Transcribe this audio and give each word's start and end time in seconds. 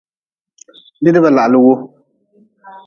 Nidba 1.01 1.29
lahli 1.35 1.57
wu. 1.63 1.73